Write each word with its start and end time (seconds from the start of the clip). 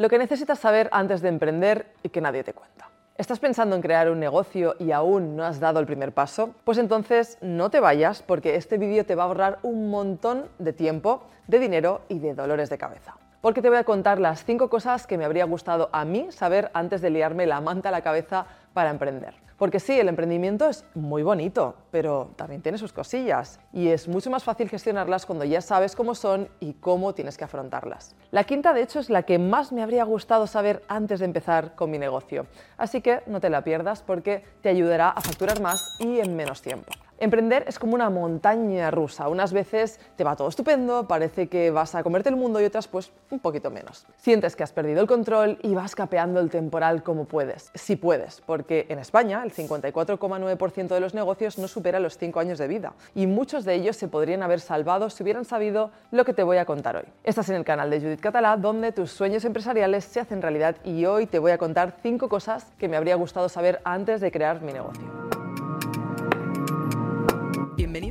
Lo 0.00 0.08
que 0.08 0.16
necesitas 0.16 0.58
saber 0.58 0.88
antes 0.92 1.20
de 1.20 1.28
emprender 1.28 1.92
y 2.02 2.08
que 2.08 2.22
nadie 2.22 2.42
te 2.42 2.54
cuenta. 2.54 2.88
¿Estás 3.18 3.38
pensando 3.38 3.76
en 3.76 3.82
crear 3.82 4.10
un 4.10 4.18
negocio 4.18 4.74
y 4.78 4.92
aún 4.92 5.36
no 5.36 5.44
has 5.44 5.60
dado 5.60 5.78
el 5.78 5.84
primer 5.84 6.12
paso? 6.12 6.54
Pues 6.64 6.78
entonces 6.78 7.36
no 7.42 7.68
te 7.68 7.80
vayas 7.80 8.22
porque 8.22 8.54
este 8.54 8.78
vídeo 8.78 9.04
te 9.04 9.14
va 9.14 9.24
a 9.24 9.26
ahorrar 9.26 9.58
un 9.62 9.90
montón 9.90 10.48
de 10.58 10.72
tiempo, 10.72 11.24
de 11.48 11.58
dinero 11.58 12.00
y 12.08 12.18
de 12.18 12.32
dolores 12.32 12.70
de 12.70 12.78
cabeza. 12.78 13.18
Porque 13.42 13.60
te 13.60 13.68
voy 13.68 13.76
a 13.76 13.84
contar 13.84 14.18
las 14.18 14.42
5 14.46 14.70
cosas 14.70 15.06
que 15.06 15.18
me 15.18 15.26
habría 15.26 15.44
gustado 15.44 15.90
a 15.92 16.06
mí 16.06 16.28
saber 16.30 16.70
antes 16.72 17.02
de 17.02 17.10
liarme 17.10 17.44
la 17.44 17.60
manta 17.60 17.90
a 17.90 17.92
la 17.92 18.00
cabeza 18.00 18.46
para 18.72 18.88
emprender. 18.88 19.34
Porque 19.60 19.78
sí, 19.78 20.00
el 20.00 20.08
emprendimiento 20.08 20.70
es 20.70 20.86
muy 20.94 21.22
bonito, 21.22 21.74
pero 21.90 22.30
también 22.36 22.62
tiene 22.62 22.78
sus 22.78 22.94
cosillas 22.94 23.60
y 23.74 23.88
es 23.88 24.08
mucho 24.08 24.30
más 24.30 24.42
fácil 24.42 24.70
gestionarlas 24.70 25.26
cuando 25.26 25.44
ya 25.44 25.60
sabes 25.60 25.94
cómo 25.94 26.14
son 26.14 26.48
y 26.60 26.72
cómo 26.72 27.12
tienes 27.12 27.36
que 27.36 27.44
afrontarlas. 27.44 28.16
La 28.30 28.44
quinta, 28.44 28.72
de 28.72 28.80
hecho, 28.80 29.00
es 29.00 29.10
la 29.10 29.24
que 29.24 29.38
más 29.38 29.70
me 29.70 29.82
habría 29.82 30.04
gustado 30.04 30.46
saber 30.46 30.82
antes 30.88 31.18
de 31.18 31.26
empezar 31.26 31.74
con 31.74 31.90
mi 31.90 31.98
negocio. 31.98 32.46
Así 32.78 33.02
que 33.02 33.20
no 33.26 33.38
te 33.38 33.50
la 33.50 33.62
pierdas 33.62 34.00
porque 34.00 34.42
te 34.62 34.70
ayudará 34.70 35.10
a 35.10 35.20
facturar 35.20 35.60
más 35.60 35.94
y 35.98 36.20
en 36.20 36.36
menos 36.36 36.62
tiempo. 36.62 36.90
Emprender 37.20 37.64
es 37.68 37.78
como 37.78 37.94
una 37.94 38.08
montaña 38.08 38.90
rusa. 38.90 39.28
Unas 39.28 39.52
veces 39.52 40.00
te 40.16 40.24
va 40.24 40.36
todo 40.36 40.48
estupendo, 40.48 41.06
parece 41.06 41.50
que 41.50 41.70
vas 41.70 41.94
a 41.94 42.02
comerte 42.02 42.30
el 42.30 42.36
mundo 42.36 42.62
y 42.62 42.64
otras 42.64 42.88
pues 42.88 43.12
un 43.30 43.40
poquito 43.40 43.70
menos. 43.70 44.06
Sientes 44.16 44.56
que 44.56 44.62
has 44.62 44.72
perdido 44.72 45.02
el 45.02 45.06
control 45.06 45.58
y 45.62 45.74
vas 45.74 45.94
capeando 45.94 46.40
el 46.40 46.48
temporal 46.48 47.02
como 47.02 47.26
puedes, 47.26 47.72
si 47.74 47.96
puedes, 47.96 48.40
porque 48.40 48.86
en 48.88 48.98
España 48.98 49.42
el 49.44 49.52
54,9% 49.52 50.88
de 50.88 51.00
los 51.00 51.12
negocios 51.12 51.58
no 51.58 51.68
supera 51.68 52.00
los 52.00 52.16
5 52.16 52.40
años 52.40 52.58
de 52.58 52.68
vida 52.68 52.94
y 53.14 53.26
muchos 53.26 53.66
de 53.66 53.74
ellos 53.74 53.96
se 53.96 54.08
podrían 54.08 54.42
haber 54.42 54.60
salvado 54.60 55.10
si 55.10 55.22
hubieran 55.22 55.44
sabido 55.44 55.90
lo 56.12 56.24
que 56.24 56.32
te 56.32 56.42
voy 56.42 56.56
a 56.56 56.64
contar 56.64 56.96
hoy. 56.96 57.04
Estás 57.22 57.50
en 57.50 57.56
el 57.56 57.66
canal 57.66 57.90
de 57.90 58.00
Judith 58.00 58.20
Catalá 58.20 58.56
donde 58.56 58.92
tus 58.92 59.10
sueños 59.10 59.44
empresariales 59.44 60.06
se 60.06 60.20
hacen 60.20 60.40
realidad 60.40 60.76
y 60.84 61.04
hoy 61.04 61.26
te 61.26 61.38
voy 61.38 61.50
a 61.50 61.58
contar 61.58 61.96
5 62.02 62.30
cosas 62.30 62.72
que 62.78 62.88
me 62.88 62.96
habría 62.96 63.16
gustado 63.16 63.50
saber 63.50 63.82
antes 63.84 64.22
de 64.22 64.32
crear 64.32 64.62
mi 64.62 64.72
negocio. 64.72 65.39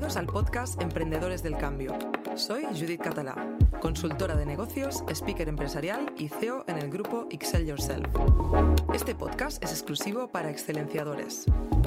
Bienvenidos 0.10 0.34
al 0.34 0.44
podcast 0.44 0.82
Emprendedores 0.82 1.44
del 1.44 1.56
Cambio. 1.56 1.96
Soy 2.36 2.64
Judith 2.66 3.00
Catalá, 3.00 3.56
consultora 3.80 4.36
de 4.36 4.44
negocios, 4.44 5.04
speaker 5.08 5.48
empresarial 5.48 6.12
y 6.18 6.30
CEO 6.30 6.66
en 6.68 6.80
el 6.80 6.90
grupo 6.90 7.28
Excel 7.30 7.68
Yourself. 7.68 8.08
Este 8.92 9.14
podcast 9.14 9.64
es 9.64 9.70
exclusivo 9.70 10.28
para 10.30 10.50
excelenciadores, 10.50 11.46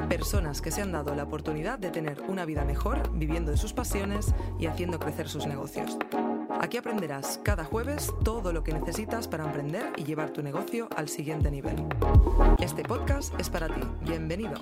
personas 0.09 0.61
que 0.61 0.71
se 0.71 0.83
han 0.83 0.93
dado 0.93 1.17
la 1.17 1.25
oportunidad 1.25 1.81
de 1.81 1.91
tener 1.91 2.23
una 2.29 2.45
vida 2.45 2.65
mejor 2.65 3.11
viviendo 3.13 3.51
de 3.51 3.57
sus 3.57 3.73
pasiones 3.73 4.33
y 4.57 4.67
haciendo 4.67 5.01
crecer 5.01 5.29
sus 5.29 5.49
negocios. 5.49 5.99
Aquí 6.61 6.77
aprenderás 6.77 7.41
cada 7.43 7.65
jueves 7.65 8.13
todo 8.23 8.53
lo 8.53 8.63
que 8.63 8.73
necesitas 8.73 9.27
para 9.27 9.47
emprender 9.47 9.95
y 9.97 10.05
llevar 10.05 10.31
tu 10.31 10.45
negocio 10.45 10.89
al 10.97 11.09
siguiente 11.09 11.51
nivel. 11.51 11.75
Este 12.61 12.85
podcast 12.85 13.35
es 13.41 13.51
para 13.51 13.67
ti. 13.67 13.83
Bienvenido. 14.03 14.55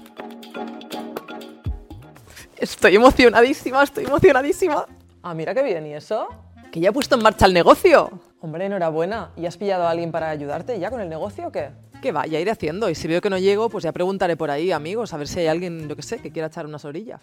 Estoy 2.61 2.95
emocionadísima, 2.95 3.83
estoy 3.83 4.05
emocionadísima. 4.05 4.85
Ah, 5.23 5.33
mira 5.33 5.55
qué 5.55 5.63
bien, 5.63 5.87
¿y 5.87 5.95
eso? 5.95 6.29
Que 6.71 6.79
ya 6.79 6.91
he 6.91 6.93
puesto 6.93 7.15
en 7.15 7.23
marcha 7.23 7.47
el 7.47 7.55
negocio. 7.55 8.11
Hombre, 8.41 8.67
enhorabuena. 8.67 9.31
¿Y 9.35 9.47
has 9.47 9.57
pillado 9.57 9.85
a 9.85 9.91
alguien 9.91 10.13
para 10.13 10.29
ayudarte 10.29 10.79
ya 10.79 10.91
con 10.91 11.01
el 11.01 11.09
negocio 11.09 11.49
o 11.49 11.53
qué? 11.53 11.71
Que 12.03 12.13
va, 12.13 12.27
ya 12.27 12.39
iré 12.39 12.51
haciendo. 12.51 12.91
Y 12.91 12.95
si 12.95 13.09
veo 13.09 13.23
que 13.23 13.31
no 13.31 13.39
llego, 13.39 13.71
pues 13.71 13.85
ya 13.85 13.93
preguntaré 13.93 14.37
por 14.37 14.51
ahí, 14.51 14.73
amigos, 14.73 15.15
a 15.15 15.17
ver 15.17 15.27
si 15.27 15.41
hay 15.41 15.47
alguien, 15.47 15.89
yo 15.89 15.97
que 15.97 16.03
sé, 16.03 16.19
que 16.19 16.31
quiera 16.31 16.49
echar 16.49 16.67
unas 16.67 16.85
orillas. 16.85 17.23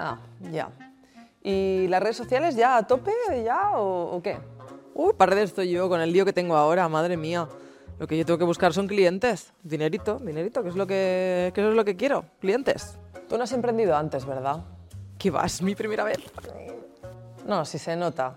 Ah, 0.00 0.18
ya. 0.50 0.70
¿Y 1.40 1.86
las 1.88 2.02
redes 2.02 2.16
sociales 2.16 2.56
ya 2.56 2.76
a 2.76 2.86
tope, 2.88 3.12
ya 3.44 3.78
o, 3.78 4.16
o 4.16 4.20
qué? 4.20 4.38
Uy, 4.94 5.12
para 5.16 5.34
redes 5.34 5.50
estoy 5.50 5.70
yo 5.70 5.88
con 5.88 6.00
el 6.00 6.12
lío 6.12 6.24
que 6.24 6.32
tengo 6.32 6.56
ahora, 6.56 6.88
madre 6.88 7.16
mía. 7.16 7.46
Lo 8.00 8.06
que 8.08 8.16
yo 8.18 8.26
tengo 8.26 8.38
que 8.38 8.44
buscar 8.44 8.72
son 8.72 8.88
clientes. 8.88 9.52
Dinerito, 9.62 10.18
dinerito, 10.18 10.62
que 10.64 10.70
es 10.70 10.74
lo 10.74 10.88
que, 10.88 11.52
que 11.54 11.68
es 11.68 11.74
lo 11.74 11.84
que 11.84 11.94
quiero. 11.94 12.24
Clientes. 12.40 12.98
Tú 13.30 13.38
no 13.38 13.44
has 13.44 13.52
emprendido 13.52 13.96
antes, 13.96 14.26
¿verdad? 14.26 14.56
¿Qué 15.16 15.30
vas? 15.30 15.62
Mi 15.62 15.76
primera 15.76 16.02
vez. 16.02 16.18
No, 17.46 17.64
si 17.64 17.78
se 17.78 17.94
nota. 17.94 18.34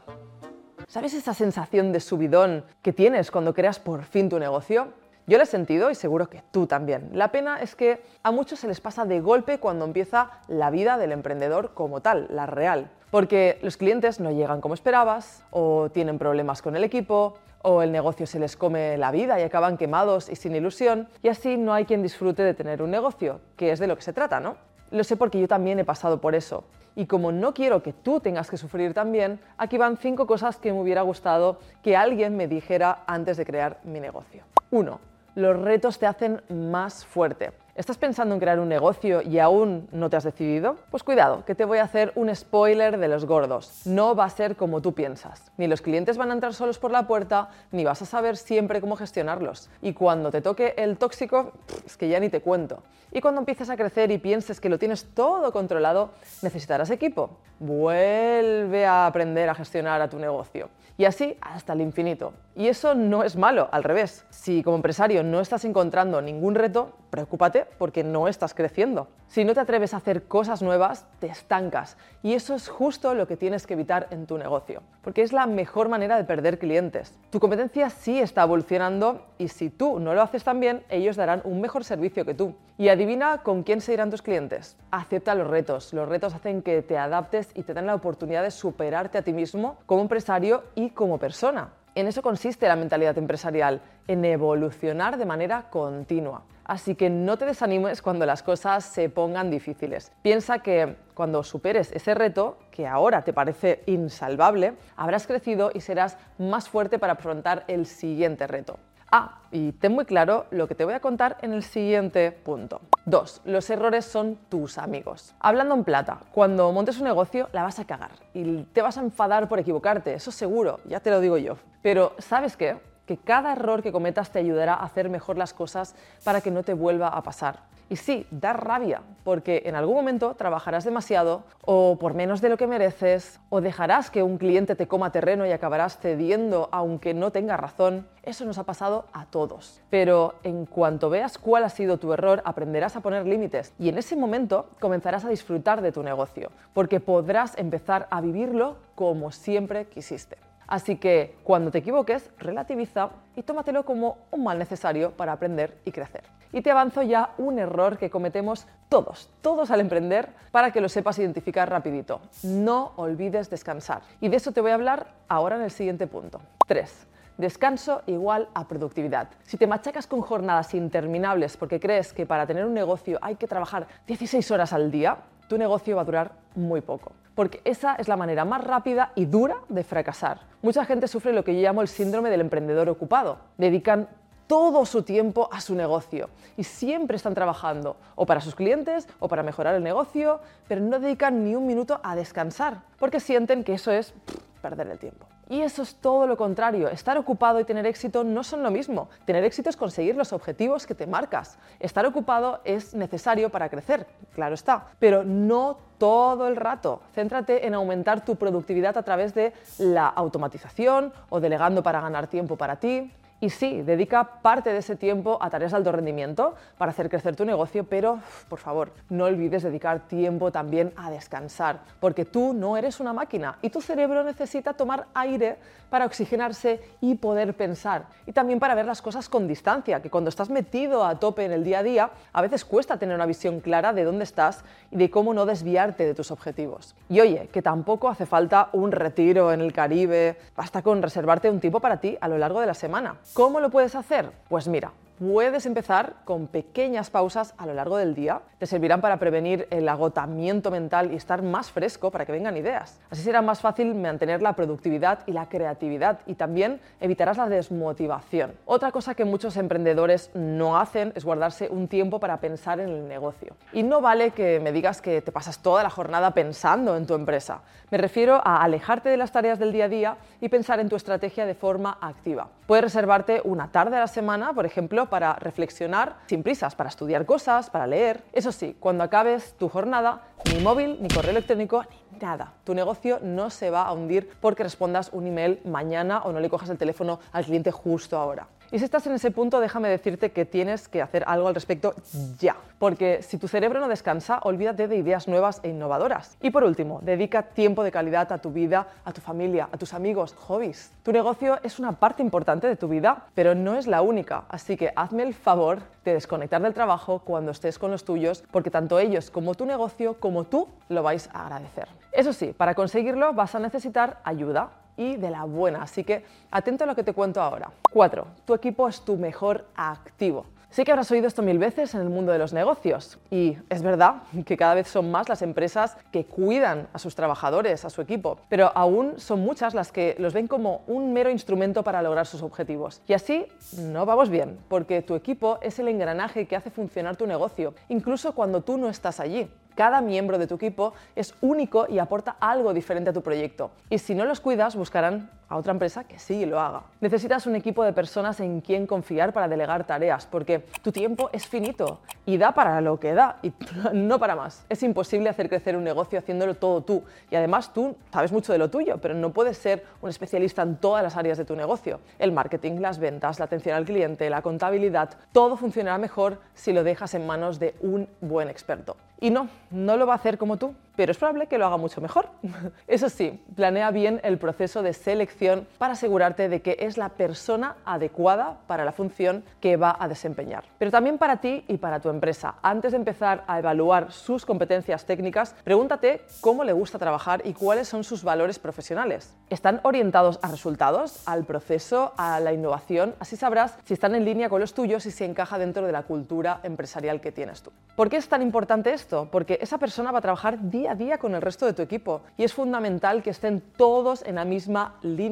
¿Sabes 0.88 1.16
esa 1.16 1.34
sensación 1.34 1.92
de 1.92 2.00
subidón 2.00 2.64
que 2.84 2.94
tienes 2.94 3.32
cuando 3.32 3.56
creas 3.56 3.80
por 3.80 4.04
fin 4.04 4.30
tu 4.30 4.38
negocio? 4.38 4.90
Yo 5.26 5.40
la 5.40 5.46
he 5.46 5.48
sentido 5.48 5.90
y 5.90 5.96
seguro 5.96 6.30
que 6.30 6.44
tú 6.52 6.68
también. 6.68 7.10
La 7.14 7.32
pena 7.32 7.60
es 7.60 7.74
que 7.76 8.04
a 8.22 8.30
muchos 8.30 8.60
se 8.60 8.68
les 8.68 8.82
pasa 8.82 9.04
de 9.04 9.20
golpe 9.20 9.58
cuando 9.58 9.84
empieza 9.84 10.30
la 10.48 10.70
vida 10.70 11.00
del 11.00 11.12
emprendedor 11.12 11.74
como 11.74 12.04
tal, 12.04 12.28
la 12.30 12.46
real. 12.46 12.92
Porque 13.10 13.58
los 13.64 13.78
clientes 13.78 14.20
no 14.20 14.30
llegan 14.30 14.62
como 14.62 14.76
esperabas, 14.76 15.44
o 15.50 15.90
tienen 15.92 16.20
problemas 16.20 16.62
con 16.62 16.76
el 16.76 16.84
equipo, 16.84 17.40
o 17.64 17.82
el 17.82 17.92
negocio 17.92 18.28
se 18.28 18.38
les 18.38 18.56
come 18.56 18.96
la 19.00 19.10
vida 19.10 19.40
y 19.40 19.44
acaban 19.44 19.76
quemados 19.76 20.30
y 20.30 20.36
sin 20.36 20.56
ilusión, 20.56 21.10
y 21.24 21.30
así 21.30 21.58
no 21.58 21.74
hay 21.74 21.86
quien 21.86 22.04
disfrute 22.04 22.44
de 22.44 22.54
tener 22.54 22.84
un 22.84 22.92
negocio, 22.92 23.42
que 23.56 23.72
es 23.72 23.80
de 23.80 23.88
lo 23.88 23.96
que 23.96 24.04
se 24.04 24.14
trata, 24.14 24.40
¿no? 24.40 24.72
Lo 24.94 25.04
sé 25.04 25.18
porque 25.18 25.40
yo 25.40 25.48
también 25.48 25.80
he 25.80 25.86
pasado 25.86 26.22
por 26.22 26.36
eso. 26.36 26.66
Y 26.96 27.08
como 27.08 27.32
no 27.32 27.56
quiero 27.56 27.82
que 27.82 27.94
tú 27.94 28.20
tengas 28.20 28.52
que 28.52 28.58
sufrir 28.58 28.94
también, 28.94 29.40
aquí 29.58 29.80
van 29.80 29.98
cinco 29.98 30.28
cosas 30.28 30.58
que 30.58 30.72
me 30.72 30.80
hubiera 30.80 31.02
gustado 31.02 31.58
que 31.82 31.98
alguien 31.98 32.38
me 32.38 32.48
dijera 32.48 33.00
antes 33.08 33.38
de 33.38 33.44
crear 33.44 33.80
mi 33.84 34.00
negocio. 34.00 34.44
1. 34.70 35.00
Los 35.34 35.60
retos 35.60 35.98
te 35.98 36.06
hacen 36.06 36.44
más 36.48 37.08
fuerte. 37.08 37.54
¿Estás 37.76 37.98
pensando 37.98 38.36
en 38.36 38.40
crear 38.40 38.60
un 38.60 38.70
negocio 38.70 39.24
y 39.24 39.40
aún 39.40 39.88
no 39.92 40.08
te 40.08 40.16
has 40.16 40.24
decidido? 40.24 40.78
Pues 40.92 41.02
cuidado, 41.02 41.44
que 41.44 41.56
te 41.56 41.66
voy 41.66 41.80
a 41.80 41.84
hacer 41.86 42.12
un 42.14 42.34
spoiler 42.36 43.00
de 43.00 43.08
los 43.08 43.26
gordos. 43.26 43.88
No 43.88 44.16
va 44.16 44.26
a 44.26 44.30
ser 44.30 44.56
como 44.56 44.80
tú 44.80 44.94
piensas. 44.94 45.52
Ni 45.58 45.66
los 45.66 45.82
clientes 45.82 46.16
van 46.20 46.30
a 46.30 46.36
entrar 46.36 46.54
solos 46.54 46.78
por 46.78 46.92
la 46.92 47.08
puerta, 47.08 47.50
ni 47.72 47.84
vas 47.84 48.00
a 48.04 48.06
saber 48.06 48.38
siempre 48.38 48.80
cómo 48.80 48.96
gestionarlos. 48.96 49.72
Y 49.82 49.94
cuando 49.94 50.30
te 50.30 50.42
toque 50.42 50.76
el 50.78 51.00
tóxico, 51.00 51.54
es 51.84 51.98
que 51.98 52.10
ya 52.10 52.20
ni 52.20 52.30
te 52.30 52.42
cuento. 52.42 52.84
Y 53.12 53.22
cuando 53.22 53.42
empieces 53.42 53.72
a 53.72 53.76
crecer 53.76 54.12
y 54.12 54.20
pienses 54.20 54.62
que 54.62 54.70
lo 54.70 54.78
tienes 54.78 55.06
todo 55.16 55.52
controlado, 55.52 56.12
necesitarás 56.44 56.92
equipo. 56.92 57.40
Vuelve 57.58 58.86
a 58.86 59.08
aprender 59.08 59.50
a 59.50 59.56
gestionar 59.56 60.00
a 60.00 60.10
tu 60.10 60.20
negocio. 60.20 60.70
Y 60.96 61.06
así 61.06 61.38
hasta 61.42 61.74
el 61.74 61.82
infinito. 61.82 62.34
Y 62.56 62.68
eso 62.68 62.94
no 62.94 63.24
es 63.24 63.36
malo, 63.36 63.68
al 63.72 63.84
revés. 63.84 64.26
Si 64.30 64.62
como 64.62 64.76
empresario 64.76 65.24
no 65.24 65.42
estás 65.42 65.66
encontrando 65.66 66.22
ningún 66.22 66.54
reto, 66.54 66.94
preocúpate 67.10 67.66
porque 67.80 68.04
no 68.04 68.28
estás 68.28 68.54
creciendo. 68.54 69.08
Si 69.28 69.44
no 69.44 69.56
te 69.56 69.60
atreves 69.60 69.96
a 69.96 69.98
hacer 69.98 70.26
cosas 70.26 70.62
nuevas, 70.62 71.08
te 71.20 71.26
estancas. 71.26 71.98
Y 72.22 72.34
eso 72.34 72.54
es 72.54 72.68
justo 72.68 73.16
lo 73.16 73.28
que 73.28 73.38
tienes 73.38 73.66
que 73.66 73.74
evitar 73.74 74.06
en 74.12 74.28
tu 74.28 74.38
negocio, 74.38 74.84
porque 75.02 75.24
es 75.24 75.34
la 75.34 75.48
mejor 75.48 75.90
manera 75.90 76.16
de 76.16 76.26
perder 76.26 76.60
clientes. 76.60 77.18
Tu 77.32 77.40
competencia 77.40 77.90
sí 77.90 78.20
está 78.20 78.44
evolucionando 78.44 79.26
y 79.40 79.48
si 79.48 79.72
tú 79.72 80.00
no 80.00 80.14
lo 80.14 80.22
haces 80.22 80.44
tan 80.44 80.60
bien, 80.60 80.84
ellos 80.90 81.16
darán 81.16 81.42
un 81.46 81.60
mejor 81.60 81.84
servicio 81.84 82.24
que 82.24 82.36
tú. 82.36 82.54
Y 82.78 82.90
adivina 82.90 83.40
con 83.40 83.64
quién 83.64 83.82
se 83.82 83.94
irán 83.94 84.12
tus 84.12 84.22
clientes. 84.22 84.78
Acepta 84.92 85.34
los 85.34 85.48
retos. 85.48 85.92
Los 85.94 86.08
retos 86.08 86.36
hacen 86.36 86.62
que 86.62 86.84
te 86.84 87.00
adaptes 87.00 87.50
y 87.56 87.64
te 87.64 87.74
dan 87.74 87.88
la 87.88 87.96
oportunidad 87.96 88.44
de 88.44 88.52
superarte 88.52 89.18
a 89.18 89.24
ti 89.24 89.34
mismo 89.34 89.78
como 89.88 90.04
empresario 90.04 90.64
y 90.76 90.92
como 90.92 91.18
persona. 91.18 91.72
En 91.96 92.08
eso 92.08 92.22
consiste 92.22 92.68
la 92.68 92.76
mentalidad 92.76 93.18
empresarial, 93.18 93.82
en 94.08 94.26
evolucionar 94.26 95.18
de 95.18 95.26
manera 95.26 95.70
continua. 95.70 96.44
Así 96.66 96.96
que 96.96 97.10
no 97.10 97.38
te 97.38 97.46
desanimes 97.46 98.02
cuando 98.02 98.26
las 98.26 98.42
cosas 98.42 98.86
se 98.86 99.10
pongan 99.10 99.52
difíciles. 99.52 100.12
Piensa 100.22 100.60
que 100.60 100.96
cuando 101.14 101.44
superes 101.44 101.92
ese 101.92 102.16
reto, 102.16 102.58
que 102.72 102.88
ahora 102.88 103.24
te 103.24 103.34
parece 103.34 103.84
insalvable, 103.86 104.74
habrás 104.96 105.28
crecido 105.28 105.72
y 105.74 105.82
serás 105.82 106.18
más 106.40 106.70
fuerte 106.70 107.00
para 107.00 107.14
afrontar 107.14 107.66
el 107.68 107.86
siguiente 107.86 108.48
reto. 108.48 108.80
Ah, 109.16 109.42
y 109.52 109.74
ten 109.74 109.92
muy 109.92 110.06
claro 110.06 110.48
lo 110.50 110.68
que 110.68 110.74
te 110.74 110.86
voy 110.86 110.96
a 110.96 111.00
contar 111.00 111.38
en 111.44 111.54
el 111.54 111.62
siguiente 111.62 112.32
punto. 112.32 112.82
2. 113.06 113.42
Los 113.46 113.70
errores 113.70 114.06
son 114.06 114.40
tus 114.50 114.80
amigos. 114.80 115.36
Hablando 115.40 115.76
en 115.76 115.84
plata, 115.84 116.22
cuando 116.32 116.72
montes 116.72 116.98
un 116.98 117.04
negocio 117.04 117.48
la 117.54 117.62
vas 117.62 117.78
a 117.78 117.86
cagar 117.86 118.14
y 118.34 118.64
te 118.74 118.82
vas 118.82 118.98
a 118.98 119.02
enfadar 119.02 119.48
por 119.48 119.60
equivocarte, 119.60 120.16
eso 120.16 120.32
seguro, 120.32 120.80
ya 120.86 121.00
te 121.00 121.12
lo 121.12 121.20
digo 121.20 121.38
yo. 121.38 121.58
Pero 121.84 122.16
¿sabes 122.18 122.58
qué? 122.58 122.80
Que 123.06 123.18
cada 123.18 123.52
error 123.52 123.84
que 123.84 123.92
cometas 123.92 124.32
te 124.32 124.40
ayudará 124.40 124.74
a 124.74 124.84
hacer 124.84 125.10
mejor 125.10 125.38
las 125.38 125.54
cosas 125.54 125.94
para 126.24 126.42
que 126.42 126.50
no 126.50 126.64
te 126.64 126.74
vuelva 126.74 127.10
a 127.10 127.22
pasar. 127.22 127.60
Y 127.90 127.96
sí, 127.96 128.26
da 128.32 128.54
rabia, 128.54 129.02
porque 129.24 129.64
en 129.66 129.76
algún 129.76 129.96
momento 129.96 130.36
trabajarás 130.36 130.84
demasiado 130.84 131.44
o 131.66 131.98
por 132.00 132.14
menos 132.14 132.42
de 132.42 132.50
lo 132.50 132.58
que 132.58 132.68
mereces, 132.68 133.40
o 133.50 133.62
dejarás 133.62 134.10
que 134.10 134.24
un 134.24 134.38
cliente 134.38 134.76
te 134.76 134.88
coma 134.88 135.12
terreno 135.12 135.46
y 135.46 135.52
acabarás 135.52 135.98
cediendo 136.00 136.70
aunque 136.72 137.14
no 137.14 137.32
tenga 137.32 137.58
razón. 137.58 138.08
Eso 138.24 138.46
nos 138.46 138.58
ha 138.58 138.64
pasado 138.64 139.06
a 139.14 139.26
todos. 139.26 139.82
Pero 139.90 140.36
en 140.44 140.66
cuanto 140.66 141.10
veas 141.10 141.38
cuál 141.38 141.64
ha 141.64 141.70
sido 141.70 141.98
tu 141.98 142.14
error, 142.14 142.42
aprenderás 142.46 142.96
a 142.96 143.02
poner 143.02 143.26
límites 143.26 143.74
y 143.78 143.90
en 143.90 143.98
ese 143.98 144.16
momento 144.16 144.70
comenzarás 144.80 145.26
a 145.26 145.30
disfrutar 145.30 145.82
de 145.82 145.92
tu 145.92 146.04
negocio, 146.04 146.52
porque 146.74 147.00
podrás 147.00 147.58
empezar 147.58 148.08
a 148.10 148.22
vivirlo 148.22 148.78
como 148.96 149.32
siempre 149.32 149.86
quisiste. 149.86 150.38
Así 150.68 150.96
que 150.96 151.36
cuando 151.44 151.72
te 151.72 151.80
equivoques, 151.80 152.32
relativiza 152.40 153.10
y 153.36 153.44
tómatelo 153.44 153.86
como 153.86 154.18
un 154.32 154.44
mal 154.44 154.58
necesario 154.58 155.12
para 155.12 155.34
aprender 155.34 155.78
y 155.86 155.92
crecer. 155.92 156.24
Y 156.54 156.62
te 156.62 156.72
avanzo 156.72 157.02
ya 157.02 157.32
un 157.38 157.60
error 157.60 157.98
que 157.98 158.10
cometemos 158.10 158.68
todos, 158.88 159.30
todos 159.42 159.72
al 159.72 159.82
emprender, 159.82 160.30
para 160.52 160.72
que 160.72 160.80
lo 160.80 160.88
sepas 160.88 161.18
identificar 161.18 161.70
rapidito. 161.70 162.22
No 162.44 162.94
olvides 162.96 163.50
descansar. 163.50 164.04
Y 164.22 164.30
de 164.30 164.38
eso 164.38 164.52
te 164.52 164.62
voy 164.62 164.72
a 164.72 164.76
hablar 164.76 165.08
ahora 165.28 165.56
en 165.56 165.64
el 165.64 165.72
siguiente 165.72 166.08
punto. 166.08 166.40
3. 166.68 167.08
descanso 167.38 168.04
igual 168.06 168.48
a 168.54 168.68
productividad. 168.68 169.30
Si 169.42 169.58
te 169.58 169.66
machacas 169.66 170.06
con 170.06 170.22
jornadas 170.22 170.76
interminables 170.76 171.58
porque 171.58 171.80
crees 171.80 172.14
que 172.14 172.28
para 172.28 172.46
tener 172.46 172.66
un 172.66 172.74
negocio 172.76 173.18
hay 173.22 173.36
que 173.36 173.48
trabajar 173.48 173.88
16 174.06 174.52
horas 174.52 174.72
al 174.72 174.92
día, 174.92 175.18
tu 175.48 175.58
negocio 175.58 175.96
va 175.96 176.04
a 176.04 176.06
durar 176.06 176.32
muy 176.56 176.82
poco. 176.82 177.14
Porque 177.36 177.62
esa 177.66 177.96
es 177.96 178.08
la 178.08 178.16
manera 178.16 178.46
más 178.46 178.64
rápida 178.64 179.12
y 179.16 179.26
dura 179.26 179.58
de 179.68 179.84
fracasar. 179.84 180.42
Mucha 180.62 180.86
gente 180.86 181.08
sufre 181.08 181.34
lo 181.34 181.44
que 181.44 181.56
yo 181.56 181.62
llamo 181.62 181.82
el 181.82 181.88
síndrome 181.88 182.30
del 182.30 182.42
emprendedor 182.42 182.88
ocupado. 182.90 183.40
Dedican 183.58 184.08
todo 184.48 184.86
su 184.86 185.04
tiempo 185.04 185.50
a 185.52 185.62
su 185.62 185.76
negocio 185.76 186.30
y 186.58 186.64
siempre 186.64 187.18
están 187.18 187.34
trabajando 187.34 187.98
o 188.16 188.26
para 188.26 188.42
sus 188.42 188.56
clientes 188.56 189.08
o 189.20 189.28
para 189.28 189.44
mejorar 189.44 189.76
el 189.76 189.84
negocio, 189.84 190.40
pero 190.68 190.82
no 190.82 191.00
dedican 191.00 191.44
ni 191.44 191.56
un 191.56 191.66
minuto 191.66 192.00
a 192.04 192.16
descansar 192.16 192.82
porque 193.00 193.20
sienten 193.20 193.64
que 193.64 193.74
eso 193.74 193.92
es 193.92 194.14
perder 194.62 194.88
el 194.88 195.00
tiempo. 195.00 195.26
Y 195.50 195.62
eso 195.62 195.84
es 195.84 195.96
todo 195.96 196.26
lo 196.26 196.38
contrario. 196.38 196.88
Estar 196.88 197.18
ocupado 197.18 197.60
y 197.60 197.66
tener 197.66 197.86
éxito 197.86 198.24
no 198.24 198.44
son 198.44 198.64
lo 198.64 198.72
mismo. 198.72 199.10
Tener 199.26 199.44
éxito 199.44 199.70
es 199.70 199.76
conseguir 199.76 200.16
los 200.16 200.32
objetivos 200.32 200.88
que 200.88 200.96
te 200.96 201.06
marcas. 201.06 201.60
Estar 201.80 202.06
ocupado 202.06 202.62
es 202.64 202.94
necesario 202.94 203.50
para 203.50 203.70
crecer, 203.70 204.08
claro 204.34 204.56
está, 204.56 204.88
pero 205.00 205.24
no 205.24 205.78
todo 205.98 206.48
el 206.48 206.56
rato. 206.56 207.02
Céntrate 207.14 207.68
en 207.68 207.74
aumentar 207.74 208.24
tu 208.24 208.38
productividad 208.38 208.98
a 208.98 209.04
través 209.04 209.34
de 209.34 209.54
la 209.78 210.08
automatización 210.08 211.14
o 211.30 211.40
delegando 211.40 211.84
para 211.84 212.02
ganar 212.02 212.28
tiempo 212.28 212.56
para 212.56 212.78
ti. 212.78 213.12
Y 213.44 213.50
sí, 213.50 213.82
dedica 213.82 214.40
parte 214.42 214.72
de 214.72 214.78
ese 214.78 214.96
tiempo 214.96 215.38
a 215.42 215.50
tareas 215.50 215.72
de 215.74 215.78
alto 215.78 215.92
rendimiento 215.92 216.56
para 216.78 216.92
hacer 216.92 217.10
crecer 217.10 217.36
tu 217.36 217.44
negocio, 217.44 217.84
pero 217.84 218.22
por 218.48 218.60
favor, 218.60 218.94
no 219.10 219.26
olvides 219.26 219.64
dedicar 219.64 220.08
tiempo 220.08 220.50
también 220.50 220.94
a 220.96 221.12
descansar, 221.12 221.82
porque 222.00 222.24
tú 222.24 222.54
no 222.54 222.78
eres 222.78 223.02
una 223.02 223.12
máquina 223.12 223.58
y 223.62 223.70
tu 223.70 223.82
cerebro 223.82 224.24
necesita 224.24 224.76
tomar 224.76 225.08
aire 225.14 225.58
para 225.90 226.06
oxigenarse 226.06 226.80
y 227.02 227.16
poder 227.16 227.54
pensar. 227.54 228.06
Y 228.26 228.32
también 228.32 228.60
para 228.60 228.76
ver 228.76 228.86
las 228.86 229.02
cosas 229.02 229.28
con 229.28 229.46
distancia, 229.46 230.02
que 230.02 230.10
cuando 230.10 230.30
estás 230.30 230.50
metido 230.50 231.06
a 231.06 231.20
tope 231.20 231.44
en 231.44 231.52
el 231.52 231.66
día 231.66 231.80
a 231.80 231.84
día, 231.84 232.12
a 232.32 232.42
veces 232.42 232.64
cuesta 232.64 232.98
tener 232.98 233.14
una 233.14 233.26
visión 233.26 233.60
clara 233.60 233.92
de 233.92 234.06
dónde 234.06 234.24
estás 234.24 234.64
y 234.90 234.96
de 234.96 235.12
cómo 235.12 235.34
no 235.34 235.46
desviarte 235.46 236.06
de 236.06 236.16
tus 236.16 236.32
objetivos. 236.32 236.96
Y 237.10 237.20
oye, 237.20 237.50
que 237.52 237.62
tampoco 237.62 238.10
hace 238.10 238.26
falta 238.26 238.70
un 238.72 238.92
retiro 238.92 239.52
en 239.52 239.60
el 239.60 239.74
Caribe, 239.74 240.38
basta 240.56 240.82
con 240.82 241.02
reservarte 241.02 241.50
un 241.50 241.60
tiempo 241.60 241.82
para 241.82 241.98
ti 241.98 242.18
a 242.22 242.30
lo 242.30 242.38
largo 242.38 242.62
de 242.62 242.68
la 242.68 242.74
semana. 242.74 243.18
¿Cómo 243.34 243.60
lo 243.60 243.72
puedes 243.72 243.96
hacer? 243.96 244.32
Pues 244.48 244.68
mira, 244.68 244.92
Puedes 245.26 245.66
empezar 245.66 246.16
con 246.26 246.48
pequeñas 246.48 247.10
pausas 247.10 247.54
a 247.58 247.66
lo 247.66 247.74
largo 247.74 247.96
del 247.96 248.14
día. 248.14 248.42
Te 248.58 248.66
servirán 248.66 249.00
para 249.00 249.20
prevenir 249.20 249.70
el 249.70 249.88
agotamiento 249.88 250.70
mental 250.70 251.14
y 251.14 251.16
estar 251.16 251.42
más 251.42 251.72
fresco 251.72 252.12
para 252.12 252.26
que 252.26 252.34
vengan 252.34 252.58
ideas. 252.58 253.00
Así 253.10 253.22
será 253.22 253.42
más 253.42 253.62
fácil 253.62 253.96
mantener 253.96 254.42
la 254.42 254.52
productividad 254.52 255.20
y 255.26 255.32
la 255.32 255.48
creatividad 255.48 256.20
y 256.26 256.34
también 256.34 256.82
evitarás 257.00 257.38
la 257.38 257.48
desmotivación. 257.48 258.52
Otra 258.66 258.92
cosa 258.92 259.16
que 259.16 259.24
muchos 259.24 259.56
emprendedores 259.56 260.30
no 260.34 260.78
hacen 260.78 261.14
es 261.16 261.24
guardarse 261.24 261.70
un 261.70 261.88
tiempo 261.88 262.20
para 262.20 262.42
pensar 262.42 262.82
en 262.82 262.90
el 262.90 263.08
negocio. 263.08 263.56
Y 263.72 263.84
no 263.84 264.02
vale 264.02 264.32
que 264.32 264.60
me 264.60 264.74
digas 264.74 265.02
que 265.02 265.22
te 265.22 265.32
pasas 265.32 265.60
toda 265.60 265.84
la 265.84 265.90
jornada 265.90 266.32
pensando 266.32 266.98
en 266.98 267.08
tu 267.08 267.14
empresa. 267.14 267.62
Me 267.92 267.98
refiero 267.98 268.42
a 268.44 268.62
alejarte 268.62 269.08
de 269.08 269.16
las 269.16 269.32
tareas 269.32 269.58
del 269.58 269.72
día 269.72 269.86
a 269.86 269.90
día 269.90 270.18
y 270.42 270.50
pensar 270.50 270.82
en 270.82 270.90
tu 270.90 270.98
estrategia 270.98 271.46
de 271.46 271.56
forma 271.56 271.98
activa. 272.02 272.50
Puedes 272.68 272.84
reservarte 272.84 273.42
una 273.46 273.72
tarde 273.72 273.98
a 273.98 274.02
la 274.02 274.08
semana, 274.08 274.52
por 274.52 274.66
ejemplo, 274.66 275.10
para 275.14 275.36
reflexionar 275.36 276.16
sin 276.26 276.42
prisas, 276.42 276.74
para 276.74 276.90
estudiar 276.90 277.28
cosas, 277.28 277.70
para 277.70 277.86
leer. 277.86 278.24
Eso 278.34 278.52
sí, 278.52 278.76
cuando 278.80 279.04
acabes 279.04 279.54
tu 279.60 279.70
jornada, 279.70 280.24
ni 280.52 280.60
móvil, 280.60 280.98
ni 281.00 281.08
correo 281.08 281.30
electrónico, 281.30 281.84
ni 282.12 282.18
nada. 282.18 282.54
Tu 282.64 282.74
negocio 282.74 283.20
no 283.22 283.52
se 283.52 283.70
va 283.70 283.84
a 283.84 283.94
hundir 283.94 284.28
porque 284.42 284.64
respondas 284.64 285.12
un 285.14 285.28
email 285.28 285.60
mañana 285.66 286.24
o 286.24 286.32
no 286.32 286.40
le 286.40 286.50
cojas 286.50 286.72
el 286.72 286.80
teléfono 286.80 287.20
al 287.32 287.46
cliente 287.46 287.70
justo 287.70 288.18
ahora. 288.18 288.48
Y 288.74 288.80
si 288.80 288.86
estás 288.86 289.06
en 289.06 289.14
ese 289.14 289.30
punto, 289.30 289.60
déjame 289.60 289.88
decirte 289.88 290.32
que 290.32 290.46
tienes 290.46 290.88
que 290.88 291.04
hacer 291.04 291.24
algo 291.28 291.48
al 291.48 291.54
respecto 291.54 291.94
ya. 292.40 292.56
Porque 292.80 293.22
si 293.22 293.38
tu 293.38 293.48
cerebro 293.48 293.80
no 293.80 293.88
descansa, 293.88 294.40
olvídate 294.42 294.88
de 294.88 294.98
ideas 294.98 295.28
nuevas 295.28 295.60
e 295.62 295.70
innovadoras. 295.70 296.38
Y 296.42 296.50
por 296.50 296.64
último, 296.64 297.00
dedica 297.04 297.44
tiempo 297.44 297.84
de 297.84 297.92
calidad 297.92 298.32
a 298.32 298.40
tu 298.40 298.52
vida, 298.52 298.88
a 299.06 299.14
tu 299.14 299.22
familia, 299.22 299.70
a 299.72 299.78
tus 299.78 299.94
amigos, 299.94 300.34
hobbies. 300.34 300.92
Tu 301.04 301.12
negocio 301.12 301.60
es 301.62 301.78
una 301.78 301.92
parte 301.92 302.24
importante 302.24 302.66
de 302.66 302.76
tu 302.76 302.88
vida, 302.88 303.28
pero 303.36 303.54
no 303.54 303.76
es 303.76 303.86
la 303.86 304.02
única. 304.02 304.46
Así 304.50 304.76
que 304.76 304.92
hazme 304.96 305.22
el 305.22 305.36
favor 305.36 305.78
de 306.04 306.16
desconectar 306.16 306.60
del 306.60 306.74
trabajo 306.74 307.20
cuando 307.20 307.52
estés 307.52 307.78
con 307.78 307.92
los 307.92 308.06
tuyos, 308.06 308.44
porque 308.50 308.72
tanto 308.72 308.98
ellos 308.98 309.30
como 309.30 309.54
tu 309.54 309.68
negocio, 309.68 310.20
como 310.20 310.46
tú, 310.46 310.68
lo 310.90 311.04
vais 311.04 311.30
a 311.32 311.46
agradecer. 311.46 311.88
Eso 312.12 312.34
sí, 312.34 312.56
para 312.58 312.74
conseguirlo 312.74 313.34
vas 313.34 313.54
a 313.54 313.60
necesitar 313.60 314.18
ayuda 314.24 314.72
y 314.98 315.16
de 315.18 315.30
la 315.30 315.44
buena. 315.44 315.84
Así 315.84 316.04
que 316.04 316.24
atento 316.52 316.84
a 316.84 316.88
lo 316.88 316.96
que 316.96 317.04
te 317.04 317.14
cuento 317.14 317.42
ahora. 317.42 317.72
4. 317.92 318.28
Tu 318.46 318.54
equipo 318.54 318.88
es 318.88 319.02
tu 319.02 319.18
mejor 319.18 319.66
activo. 319.76 320.46
Sé 320.74 320.86
que 320.86 320.92
habrás 320.92 321.12
oído 321.12 321.28
esto 321.28 321.44
mil 321.44 321.60
veces 321.60 321.94
en 321.94 322.02
el 322.02 322.10
mundo 322.10 322.32
de 322.32 322.40
los 322.40 322.52
negocios 322.52 323.20
y 323.30 323.60
es 323.70 323.84
verdad 323.84 324.24
que 324.44 324.58
cada 324.58 324.74
vez 324.74 324.88
son 324.88 325.12
más 325.12 325.30
las 325.30 325.44
empresas 325.44 325.96
que 326.12 326.26
cuidan 326.26 326.88
a 326.94 326.98
sus 326.98 327.14
trabajadores, 327.14 327.86
a 327.86 327.92
su 327.92 328.02
equipo, 328.02 328.40
pero 328.50 328.72
aún 328.74 329.20
son 329.20 329.42
muchas 329.42 329.76
las 329.76 329.92
que 329.92 330.16
los 330.18 330.34
ven 330.34 330.48
como 330.48 330.82
un 330.88 331.14
mero 331.14 331.30
instrumento 331.30 331.84
para 331.84 332.02
lograr 332.02 332.26
sus 332.26 332.42
objetivos. 332.42 333.04
Y 333.08 333.14
así 333.14 333.46
no 333.78 334.08
vamos 334.08 334.32
bien, 334.32 334.58
porque 334.68 335.04
tu 335.04 335.14
equipo 335.14 335.60
es 335.62 335.78
el 335.78 335.90
engranaje 335.90 336.48
que 336.48 336.56
hace 336.56 336.72
funcionar 336.72 337.18
tu 337.18 337.28
negocio, 337.28 337.76
incluso 337.90 338.34
cuando 338.34 338.62
tú 338.62 338.76
no 338.80 338.90
estás 338.90 339.20
allí. 339.20 339.48
Cada 339.76 340.02
miembro 340.02 340.38
de 340.38 340.48
tu 340.48 340.56
equipo 340.56 340.94
es 341.16 341.36
único 341.42 341.88
y 341.90 342.00
aporta 342.00 342.36
algo 342.40 342.74
diferente 342.74 343.10
a 343.10 343.14
tu 343.14 343.22
proyecto. 343.22 343.72
Y 343.90 343.98
si 343.98 344.16
no 344.16 344.26
los 344.26 344.40
cuidas, 344.40 344.76
buscarán 344.76 345.30
a 345.50 345.58
otra 345.58 345.72
empresa 345.72 346.04
que 346.04 346.20
sí 346.20 346.46
lo 346.46 346.60
haga. 346.60 346.84
Necesitas 347.02 347.46
un 347.46 347.56
equipo 347.56 347.84
de 347.84 347.94
personas 347.94 348.40
en 348.40 348.62
quien 348.62 348.88
confiar 348.88 349.34
para 349.34 349.48
delegar 349.48 349.86
tareas, 349.86 350.26
porque 350.26 350.66
tu 350.82 350.92
tiempo 350.92 351.30
es 351.34 351.46
finito 351.46 352.00
y 352.26 352.38
da 352.38 352.54
para 352.54 352.80
lo 352.82 353.00
que 353.00 353.14
da 353.14 353.38
y 353.42 353.52
no 353.94 354.20
para 354.20 354.36
más. 354.36 354.66
Es 354.70 354.82
imposible 354.84 355.30
hacer 355.30 355.50
crecer 355.50 355.76
un 355.76 355.84
negocio 355.84 356.20
haciéndolo 356.20 356.56
todo 356.56 356.82
tú. 356.82 357.04
Y 357.30 357.36
además 357.36 357.74
tú 357.74 357.96
sabes 358.12 358.32
mucho 358.32 358.52
de 358.52 358.60
lo 358.60 358.70
tuyo, 358.70 358.98
pero 359.02 359.14
no 359.14 359.32
puedes 359.32 359.58
ser 359.58 359.86
un 360.02 360.10
especialista 360.10 360.62
en 360.62 360.78
todas 360.78 361.04
las 361.04 361.18
áreas 361.18 361.38
de 361.38 361.46
tu 361.46 361.56
negocio. 361.56 362.00
El 362.20 362.32
marketing, 362.32 362.80
las 362.80 363.00
ventas, 363.00 363.40
la 363.40 363.46
atención 363.46 363.76
al 363.76 363.86
cliente, 363.86 364.30
la 364.30 364.42
contabilidad, 364.42 365.12
todo 365.32 365.58
funcionará 365.58 365.98
mejor 365.98 366.40
si 366.54 366.74
lo 366.74 366.84
dejas 366.84 367.14
en 367.14 367.28
manos 367.28 367.60
de 367.60 367.76
un 367.82 368.08
buen 368.22 368.50
experto. 368.50 368.96
Y 369.20 369.30
no, 369.30 369.48
no 369.72 369.96
lo 369.96 370.06
va 370.06 370.14
a 370.14 370.16
hacer 370.18 370.38
como 370.38 370.58
tú, 370.58 370.76
pero 370.98 371.12
es 371.12 371.18
probable 371.18 371.48
que 371.48 371.58
lo 371.58 371.66
haga 371.66 371.78
mucho 371.78 372.02
mejor. 372.02 372.28
Eso 372.88 373.08
sí, 373.10 373.42
planea 373.56 373.90
bien 373.92 374.20
el 374.24 374.38
proceso 374.38 374.82
de 374.82 374.94
selección 374.94 375.33
para 375.78 375.94
asegurarte 375.94 376.50
de 376.50 376.62
que 376.62 376.78
es 376.80 376.98
la 376.98 377.10
persona 377.10 377.76
adecuada 377.86 378.58
para 378.68 378.86
la 378.86 378.92
función 378.92 379.44
que 379.60 379.78
va 379.78 379.96
a 380.00 380.08
desempeñar. 380.08 380.66
Pero 380.78 380.92
también 380.92 381.18
para 381.18 381.38
ti 381.38 381.64
y 381.68 381.78
para 381.78 382.00
tu 382.00 382.10
empresa. 382.10 382.56
Antes 382.62 382.92
de 382.92 382.98
empezar 382.98 383.44
a 383.48 383.60
evaluar 383.60 384.12
sus 384.12 384.46
competencias 384.46 385.06
técnicas, 385.06 385.56
pregúntate 385.64 386.22
cómo 386.42 386.64
le 386.64 386.74
gusta 386.74 387.00
trabajar 387.00 387.42
y 387.46 387.54
cuáles 387.54 387.88
son 387.88 388.04
sus 388.04 388.24
valores 388.24 388.60
profesionales. 388.60 389.36
¿Están 389.50 389.82
orientados 389.84 390.40
a 390.42 390.50
resultados, 390.50 391.22
al 391.28 391.46
proceso, 391.46 392.14
a 392.18 392.40
la 392.40 392.54
innovación? 392.54 393.16
Así 393.20 393.36
sabrás 393.36 393.78
si 393.86 393.94
están 393.94 394.16
en 394.16 394.26
línea 394.26 394.50
con 394.50 394.62
los 394.62 394.74
tuyos 394.74 395.06
y 395.06 395.12
si 395.12 395.24
encaja 395.24 395.58
dentro 395.58 395.86
de 395.86 395.92
la 395.92 396.04
cultura 396.04 396.60
empresarial 396.64 397.22
que 397.22 397.32
tienes 397.32 397.62
tú. 397.62 397.72
¿Por 397.96 398.10
qué 398.10 398.18
es 398.18 398.28
tan 398.28 398.42
importante 398.42 398.94
esto? 398.94 399.28
porque 399.32 399.58
esa 399.62 399.78
persona 399.78 400.12
va 400.12 400.20
a 400.20 400.22
trabajar 400.22 400.70
día 400.70 400.92
a 400.92 400.96
día 400.96 401.18
con 401.18 401.36
el 401.36 401.42
resto 401.42 401.66
de 401.66 401.74
tu 401.74 401.82
equipo 401.82 402.22
y 402.38 402.44
es 402.44 402.54
fundamental 402.54 403.24
que 403.24 403.30
estén 403.30 403.62
todos 403.62 404.24
en 404.24 404.36
la 404.36 404.46
misma 404.46 404.96
línea. 405.02 405.23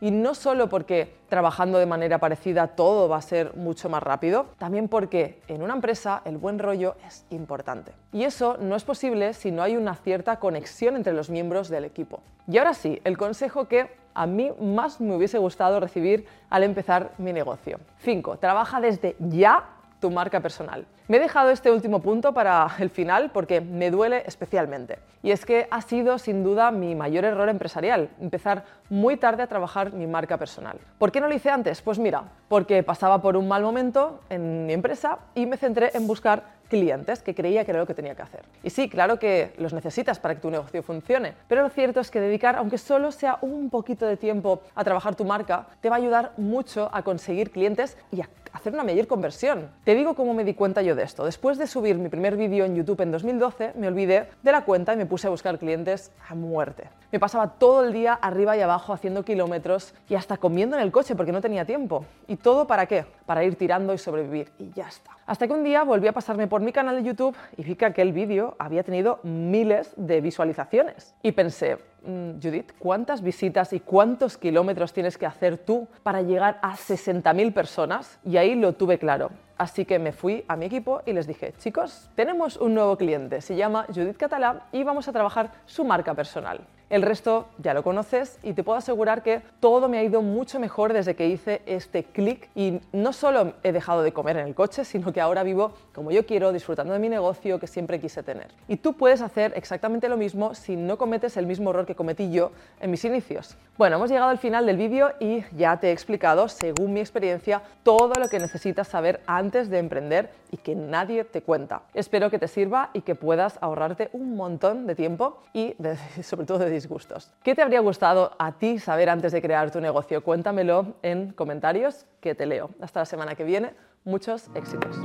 Y 0.00 0.10
no 0.10 0.34
solo 0.34 0.68
porque 0.68 1.14
trabajando 1.28 1.78
de 1.78 1.86
manera 1.86 2.18
parecida 2.18 2.68
todo 2.68 3.08
va 3.08 3.16
a 3.16 3.22
ser 3.22 3.54
mucho 3.56 3.88
más 3.88 4.02
rápido, 4.02 4.46
también 4.58 4.88
porque 4.88 5.40
en 5.48 5.62
una 5.62 5.74
empresa 5.74 6.22
el 6.24 6.38
buen 6.38 6.58
rollo 6.58 6.96
es 7.06 7.24
importante. 7.30 7.92
Y 8.12 8.24
eso 8.24 8.56
no 8.60 8.76
es 8.76 8.84
posible 8.84 9.32
si 9.34 9.50
no 9.50 9.62
hay 9.62 9.76
una 9.76 9.94
cierta 9.94 10.38
conexión 10.38 10.96
entre 10.96 11.12
los 11.12 11.30
miembros 11.30 11.68
del 11.68 11.84
equipo. 11.84 12.20
Y 12.46 12.58
ahora 12.58 12.74
sí, 12.74 13.00
el 13.04 13.16
consejo 13.16 13.66
que 13.68 13.90
a 14.14 14.26
mí 14.26 14.52
más 14.60 15.00
me 15.00 15.14
hubiese 15.14 15.38
gustado 15.38 15.80
recibir 15.80 16.26
al 16.50 16.64
empezar 16.64 17.12
mi 17.18 17.32
negocio. 17.32 17.78
5. 18.00 18.38
Trabaja 18.38 18.80
desde 18.80 19.16
ya 19.18 19.64
tu 20.00 20.10
marca 20.10 20.40
personal. 20.40 20.86
Me 21.08 21.16
he 21.16 21.20
dejado 21.20 21.50
este 21.50 21.70
último 21.70 22.00
punto 22.00 22.32
para 22.32 22.68
el 22.78 22.90
final 22.90 23.30
porque 23.30 23.60
me 23.60 23.90
duele 23.90 24.22
especialmente. 24.26 24.98
Y 25.22 25.30
es 25.30 25.44
que 25.44 25.66
ha 25.70 25.80
sido 25.80 26.18
sin 26.18 26.44
duda 26.44 26.70
mi 26.70 26.94
mayor 26.94 27.24
error 27.24 27.48
empresarial, 27.48 28.10
empezar 28.20 28.64
muy 28.88 29.16
tarde 29.16 29.42
a 29.42 29.46
trabajar 29.46 29.92
mi 29.92 30.06
marca 30.06 30.36
personal. 30.36 30.78
¿Por 30.98 31.10
qué 31.10 31.20
no 31.20 31.28
lo 31.28 31.34
hice 31.34 31.50
antes? 31.50 31.82
Pues 31.82 31.98
mira, 31.98 32.24
porque 32.48 32.82
pasaba 32.82 33.20
por 33.20 33.36
un 33.36 33.48
mal 33.48 33.62
momento 33.62 34.20
en 34.30 34.66
mi 34.66 34.72
empresa 34.72 35.18
y 35.34 35.46
me 35.46 35.56
centré 35.56 35.90
en 35.94 36.06
buscar 36.06 36.57
clientes 36.68 37.22
que 37.22 37.34
creía 37.34 37.64
que 37.64 37.70
era 37.70 37.80
lo 37.80 37.86
que 37.86 37.94
tenía 37.94 38.14
que 38.14 38.22
hacer. 38.22 38.42
Y 38.62 38.70
sí, 38.70 38.88
claro 38.88 39.18
que 39.18 39.52
los 39.58 39.72
necesitas 39.72 40.18
para 40.18 40.34
que 40.34 40.40
tu 40.40 40.50
negocio 40.50 40.82
funcione, 40.82 41.34
pero 41.48 41.62
lo 41.62 41.70
cierto 41.70 42.00
es 42.00 42.10
que 42.10 42.20
dedicar, 42.20 42.56
aunque 42.56 42.78
solo 42.78 43.10
sea 43.12 43.38
un 43.40 43.70
poquito 43.70 44.06
de 44.06 44.16
tiempo 44.16 44.62
a 44.74 44.84
trabajar 44.84 45.14
tu 45.14 45.24
marca, 45.24 45.66
te 45.80 45.88
va 45.88 45.96
a 45.96 45.98
ayudar 45.98 46.32
mucho 46.36 46.90
a 46.92 47.02
conseguir 47.02 47.50
clientes 47.50 47.96
y 48.12 48.20
a 48.20 48.28
hacer 48.52 48.72
una 48.72 48.84
mayor 48.84 49.06
conversión. 49.06 49.70
Te 49.84 49.94
digo 49.94 50.14
cómo 50.14 50.34
me 50.34 50.44
di 50.44 50.54
cuenta 50.54 50.82
yo 50.82 50.94
de 50.94 51.02
esto. 51.02 51.24
Después 51.24 51.58
de 51.58 51.66
subir 51.66 51.96
mi 51.96 52.08
primer 52.08 52.36
vídeo 52.36 52.64
en 52.64 52.74
YouTube 52.74 53.00
en 53.00 53.12
2012, 53.12 53.72
me 53.76 53.88
olvidé 53.88 54.28
de 54.42 54.52
la 54.52 54.64
cuenta 54.64 54.94
y 54.94 54.96
me 54.96 55.06
puse 55.06 55.26
a 55.26 55.30
buscar 55.30 55.58
clientes 55.58 56.12
a 56.28 56.34
muerte. 56.34 56.88
Me 57.12 57.18
pasaba 57.18 57.54
todo 57.54 57.84
el 57.84 57.92
día 57.92 58.14
arriba 58.14 58.56
y 58.56 58.60
abajo 58.60 58.92
haciendo 58.92 59.24
kilómetros 59.24 59.94
y 60.08 60.14
hasta 60.14 60.36
comiendo 60.36 60.76
en 60.76 60.82
el 60.82 60.92
coche 60.92 61.14
porque 61.14 61.32
no 61.32 61.40
tenía 61.40 61.64
tiempo. 61.64 62.04
¿Y 62.26 62.36
todo 62.36 62.66
para 62.66 62.86
qué? 62.86 63.06
Para 63.28 63.44
ir 63.44 63.54
tirando 63.54 63.92
y 63.92 63.98
sobrevivir. 63.98 64.50
Y 64.58 64.72
ya 64.72 64.88
está. 64.88 65.10
Hasta 65.26 65.46
que 65.46 65.52
un 65.52 65.62
día 65.62 65.84
volví 65.84 66.08
a 66.08 66.12
pasarme 66.12 66.48
por 66.48 66.62
mi 66.62 66.72
canal 66.72 66.96
de 66.96 67.02
YouTube 67.06 67.36
y 67.56 67.62
vi 67.62 67.76
que 67.76 67.84
aquel 67.84 68.12
vídeo 68.12 68.56
había 68.58 68.82
tenido 68.82 69.20
miles 69.22 69.92
de 69.96 70.20
visualizaciones. 70.22 71.14
Y 71.22 71.32
pensé, 71.32 71.76
Mm, 72.02 72.40
Judith, 72.40 72.72
¿cuántas 72.78 73.22
visitas 73.22 73.72
y 73.72 73.80
cuántos 73.80 74.38
kilómetros 74.38 74.92
tienes 74.92 75.18
que 75.18 75.26
hacer 75.26 75.58
tú 75.58 75.88
para 76.02 76.22
llegar 76.22 76.58
a 76.62 76.76
60.000 76.76 77.52
personas? 77.52 78.18
Y 78.24 78.36
ahí 78.36 78.54
lo 78.54 78.72
tuve 78.72 78.98
claro. 78.98 79.30
Así 79.56 79.84
que 79.84 79.98
me 79.98 80.12
fui 80.12 80.44
a 80.46 80.56
mi 80.56 80.66
equipo 80.66 81.02
y 81.04 81.12
les 81.12 81.26
dije, 81.26 81.52
chicos, 81.58 82.08
tenemos 82.14 82.56
un 82.56 82.74
nuevo 82.74 82.96
cliente, 82.96 83.40
se 83.40 83.56
llama 83.56 83.86
Judith 83.88 84.16
Catalá 84.16 84.66
y 84.70 84.84
vamos 84.84 85.08
a 85.08 85.12
trabajar 85.12 85.50
su 85.66 85.84
marca 85.84 86.14
personal. 86.14 86.60
El 86.90 87.02
resto 87.02 87.48
ya 87.58 87.74
lo 87.74 87.82
conoces 87.82 88.38
y 88.42 88.54
te 88.54 88.64
puedo 88.64 88.78
asegurar 88.78 89.22
que 89.22 89.42
todo 89.60 89.90
me 89.90 89.98
ha 89.98 90.02
ido 90.02 90.22
mucho 90.22 90.58
mejor 90.58 90.94
desde 90.94 91.14
que 91.14 91.28
hice 91.28 91.60
este 91.66 92.02
clic 92.02 92.48
y 92.54 92.80
no 92.92 93.12
solo 93.12 93.52
he 93.62 93.72
dejado 93.72 94.02
de 94.02 94.12
comer 94.12 94.38
en 94.38 94.46
el 94.46 94.54
coche, 94.54 94.86
sino 94.86 95.12
que 95.12 95.20
ahora 95.20 95.42
vivo 95.42 95.74
como 95.94 96.10
yo 96.12 96.24
quiero, 96.24 96.50
disfrutando 96.50 96.94
de 96.94 96.98
mi 96.98 97.10
negocio 97.10 97.58
que 97.58 97.66
siempre 97.66 98.00
quise 98.00 98.22
tener. 98.22 98.48
Y 98.68 98.76
tú 98.76 98.94
puedes 98.94 99.20
hacer 99.20 99.52
exactamente 99.54 100.08
lo 100.08 100.16
mismo 100.16 100.54
si 100.54 100.76
no 100.76 100.96
cometes 100.96 101.36
el 101.36 101.46
mismo 101.46 101.70
error 101.70 101.84
que 101.84 101.94
cometí 101.94 102.30
yo 102.30 102.52
en 102.80 102.90
mis 102.90 103.04
inicios. 103.04 103.56
Bueno, 103.76 103.96
hemos 103.96 104.08
llegado 104.08 104.30
al 104.30 104.38
final 104.38 104.64
del 104.64 104.76
vídeo 104.76 105.12
y 105.20 105.44
ya 105.56 105.78
te 105.78 105.88
he 105.88 105.92
explicado, 105.92 106.48
según 106.48 106.94
mi 106.94 107.00
experiencia, 107.00 107.62
todo 107.82 108.14
lo 108.18 108.28
que 108.28 108.38
necesitas 108.38 108.88
saber 108.88 109.20
antes 109.26 109.68
de 109.68 109.78
emprender 109.78 110.30
y 110.50 110.56
que 110.56 110.74
nadie 110.74 111.24
te 111.24 111.42
cuenta. 111.42 111.82
Espero 111.94 112.30
que 112.30 112.38
te 112.38 112.48
sirva 112.48 112.90
y 112.94 113.02
que 113.02 113.14
puedas 113.14 113.58
ahorrarte 113.60 114.08
un 114.12 114.36
montón 114.36 114.86
de 114.86 114.94
tiempo 114.94 115.42
y 115.52 115.76
sobre 116.22 116.46
todo 116.46 116.60
de 116.60 116.77
disgustos. 116.78 117.32
¿Qué 117.42 117.54
te 117.54 117.62
habría 117.62 117.80
gustado 117.80 118.36
a 118.38 118.52
ti 118.52 118.78
saber 118.78 119.10
antes 119.10 119.32
de 119.32 119.42
crear 119.42 119.70
tu 119.70 119.80
negocio? 119.80 120.22
Cuéntamelo 120.22 120.94
en 121.02 121.32
comentarios 121.32 122.06
que 122.20 122.34
te 122.34 122.46
leo. 122.46 122.70
Hasta 122.80 123.00
la 123.00 123.06
semana 123.06 123.34
que 123.34 123.44
viene. 123.44 123.74
Muchos 124.04 124.48
éxitos. 124.54 124.96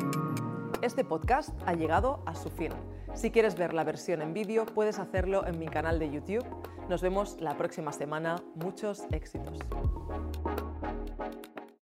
Este 0.84 1.04
podcast 1.04 1.50
ha 1.66 1.74
llegado 1.74 2.22
a 2.26 2.36
su 2.36 2.50
fin. 2.50 2.72
Si 3.16 3.32
quieres 3.32 3.56
ver 3.56 3.74
la 3.74 3.84
versión 3.84 4.22
en 4.22 4.34
vídeo, 4.34 4.66
puedes 4.66 5.00
hacerlo 5.00 5.48
en 5.48 5.58
mi 5.58 5.68
canal 5.68 5.98
de 5.98 6.12
YouTube. 6.12 6.46
Nos 6.90 7.02
vemos 7.02 7.38
la 7.40 7.58
próxima 7.58 7.92
semana. 7.92 8.36
Muchos 8.56 9.04
éxitos. 9.12 9.60